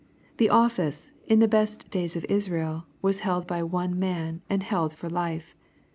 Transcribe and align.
The 0.37 0.47
ofl&ce, 0.47 1.11
in 1.27 1.41
the 1.41 1.47
best 1.47 1.91
days 1.91 2.15
of 2.15 2.25
Israel, 2.25 2.87
was 3.03 3.19
held 3.19 3.45
by 3.45 3.61
one 3.61 3.99
man, 3.99 4.41
and 4.49 4.63
held 4.63 4.93
for 4.93 5.11
life. 5.11 5.55